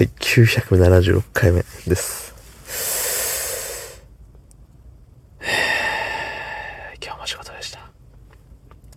[0.00, 2.34] はい、976回目です。
[7.04, 7.80] 今日も仕事でした。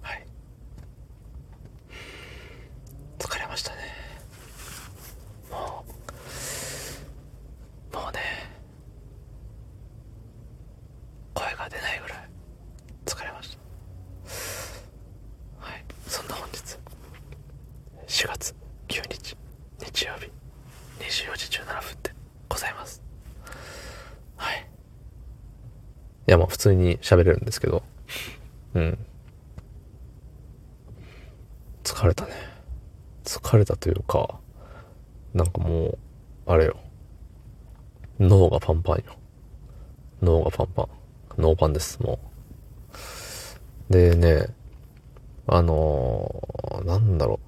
[0.02, 0.26] はい。
[3.20, 3.82] 疲れましたね。
[5.52, 5.84] も
[7.92, 8.22] う、もうね、
[11.34, 12.30] 声が出ないぐらい
[13.06, 13.58] 疲れまし
[15.60, 15.68] た。
[15.68, 15.84] はい。
[16.08, 16.78] そんな本日、
[18.08, 18.56] 4月
[18.88, 19.36] 9日、
[19.82, 20.32] 日曜日、
[21.00, 22.12] 24時17分で
[22.50, 23.02] ございます。
[24.38, 24.68] はい。
[26.23, 27.84] いや、まあ普通に喋れるんですけど、
[28.74, 28.98] うん。
[31.84, 32.32] 疲れたね。
[33.24, 34.40] 疲れたというか、
[35.34, 35.98] なんかもう、
[36.48, 36.78] あれよ。
[38.20, 39.04] 脳がパンパンよ。
[40.22, 40.88] 脳がパンパン。
[41.38, 42.20] 脳パンです、も
[43.90, 43.94] う。
[43.94, 44.48] でね、
[45.46, 47.40] あのーなんだろう。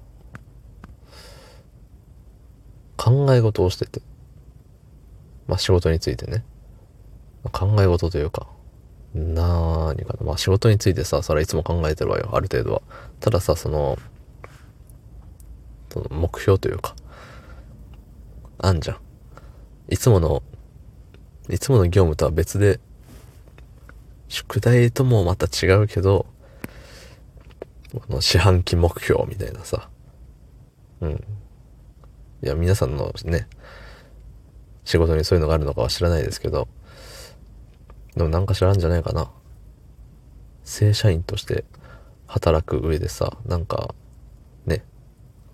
[2.96, 4.00] 考え事をしてて。
[5.48, 6.44] まあ仕事についてね。
[7.52, 8.48] 考え事というか、
[9.16, 10.26] なーにかな。
[10.26, 12.82] まあ仕事についてさ、それはいつも考えてるわよ、ある程度は。
[13.20, 13.98] たださ、その、
[15.92, 16.94] その目標というか、
[18.58, 18.96] あんじゃん。
[19.88, 20.42] いつもの、
[21.48, 22.80] いつもの業務とは別で、
[24.28, 26.26] 宿題ともまた違うけど、
[27.92, 29.88] この四半期目標みたいなさ。
[31.00, 31.24] うん。
[32.42, 33.48] いや、皆さんのね、
[34.84, 36.68] 仕事にそういうのがあるのかは知らないですけど、
[38.16, 39.30] でもなんか知らんじゃないかな。
[40.64, 41.64] 正社員として
[42.26, 43.94] 働く上でさ、なんか、
[44.64, 44.84] ね、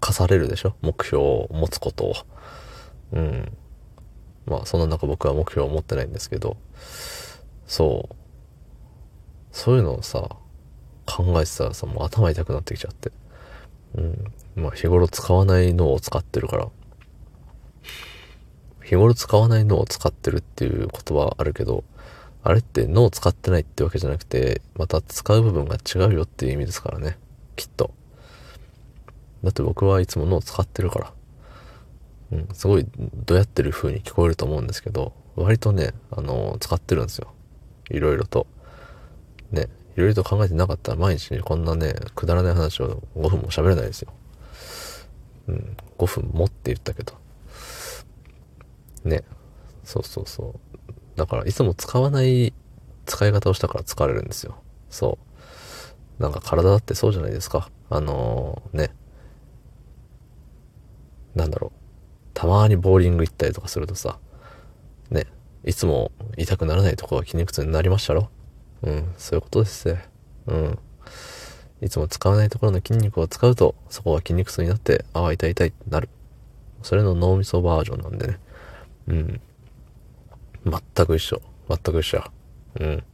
[0.01, 0.75] 課されるでしょ？
[0.81, 2.15] 目標を持つことを。
[3.13, 3.53] うん。
[4.47, 6.57] まあ、そんな中僕は目標を持ってないんですけど、
[7.67, 8.17] そう。
[9.51, 10.37] そういうのをさ、
[11.05, 13.13] 考えてたらさ、もう頭痛くなってきちゃって。
[13.97, 14.33] うん。
[14.55, 16.69] まあ、日頃使わない脳を使ってるから。
[18.83, 21.85] 日頃使わない脳を使ってるっていう言葉あるけど、
[22.45, 27.17] あれって脳使ってないってわけじゃなくて、また使う部分が違うよっていう意味ですからね。
[27.55, 27.93] きっと。
[29.45, 31.13] だって僕はいつも脳使ってるから。
[32.33, 32.87] うん、すごい
[33.27, 37.33] どうやってる風に聞こえると思うんですけど、割とね、あの使ってるんですよ。
[37.91, 38.47] いろいろと。
[39.51, 44.13] ね、いろいろと考えてなかったら毎日にこんなね、くだらない話を5分も喋れないですよ。
[45.49, 47.15] うん、5分もって言ったけど。
[49.05, 49.23] ね、
[49.85, 50.72] そうそうそう。
[51.23, 52.53] だからいつも使わない
[53.07, 54.61] 使い方をしたから疲れるんですよ。
[54.91, 55.19] そ
[56.19, 56.23] う。
[56.23, 57.71] なんか体だってそうじゃないですか。
[57.91, 58.91] あのー、ね。
[61.37, 61.79] なんだろう。
[62.35, 64.19] たまにボーリング行ったりとかするとさ、
[65.11, 65.29] ね。
[65.65, 68.31] いつも痛くならないとこが筋肉痛になりましたろ？
[68.83, 70.09] うん、そういうことですね。
[70.49, 70.79] うん。
[71.83, 76.09] いつも使わないところの筋肉を使うと、そこが筋肉痛になって、ああ、痛い痛いってなる。
[76.83, 78.41] それの脳みそバージョンなんでね。
[79.07, 79.41] うん。
[80.65, 81.43] 全く一緒。
[81.69, 82.31] 全く一緒や。
[82.81, 83.05] うん。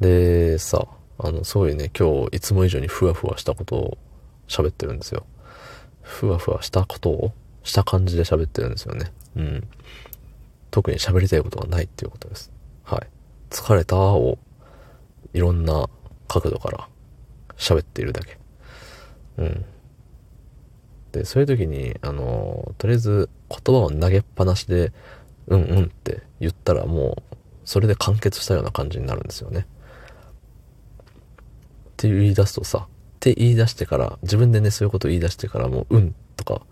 [0.00, 0.86] で、さ、
[1.18, 3.98] あの、すごいね、今日いつも以上にふわふわしたことを
[4.48, 5.24] 喋ってるんですよ。
[6.02, 7.32] ふわふわしたことを
[7.62, 9.12] した感じで喋ってるんですよね。
[9.36, 9.68] うん。
[10.70, 12.50] 特に喋りたいことがないっていうことです。
[12.82, 13.06] はい。
[13.50, 14.38] 疲れたを
[15.32, 15.88] いろんな
[16.28, 16.88] 角度から
[17.56, 18.38] 喋っているだけ。
[19.38, 19.64] うん。
[21.12, 24.92] で、そういう時に、あの、とりあえず言葉を投げっぱなしで、
[25.48, 29.60] うんうんって言ったらもう、それで完結したような感じになるんですよね。
[29.60, 29.64] っ
[31.96, 32.88] て言い出すとさ、っ
[33.20, 36.62] て言い出してから、自分でね、そういうこと言い出してからもう、うんとか、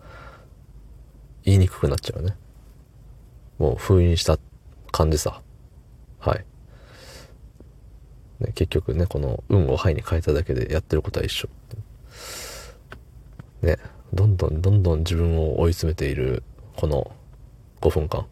[1.43, 2.35] 言いにくくなっちゃうね。
[3.57, 4.37] もう封印した
[4.91, 5.41] 感じさ。
[6.19, 6.45] はい。
[8.39, 11.47] ね、結局ね、この運をはいに変えただけでやってることは一緒。
[13.61, 13.77] ね、
[14.13, 16.43] どんどんどんどん自分を追い詰めている
[16.75, 17.11] この
[17.81, 18.25] 5分間。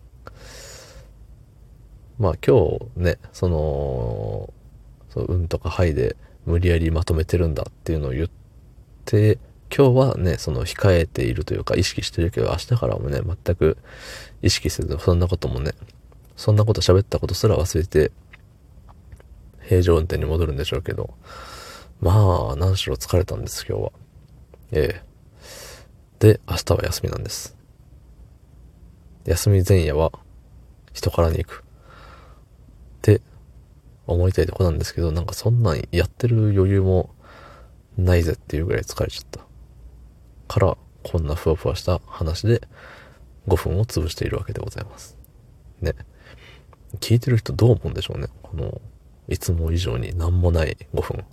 [2.19, 4.53] まあ今日ね、その、
[5.09, 6.15] その運とかはいで
[6.45, 8.29] 無理やりまとめてるんだっていうのを言っ
[9.05, 9.39] て、
[9.75, 13.77] 今日はね、その控えているというか意識してるけど、明日からもね、全く
[14.41, 15.71] 意識せず、そんなこともね、
[16.35, 18.11] そんなこと喋ったことすら忘れて、
[19.61, 21.13] 平常運転に戻るんでしょうけど、
[22.01, 23.91] まあ、何しろ疲れたんです、今日は。
[24.71, 25.09] ええ
[26.19, 27.55] で、明日は休みなんです。
[29.25, 30.11] 休み前夜は、
[30.91, 31.63] 人からに行く。
[34.11, 37.15] 思いたいとこなんですけど、なんかそんなんやってる余裕も
[37.97, 39.41] ないぜっていうぐらい疲れちゃった。
[40.47, 42.61] から、こんなふわふわした話で
[43.47, 45.17] 5分を潰しているわけでございます。
[45.81, 45.95] ね。
[46.99, 48.27] 聞いてる人どう思うんでしょうね。
[48.41, 48.81] この、
[49.27, 51.23] いつも以上に何もない5分。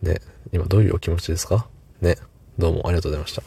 [0.00, 0.20] ね。
[0.52, 1.68] 今どういうお気持ちですか？
[2.00, 2.16] ね。
[2.58, 3.42] どうもありがとうございました。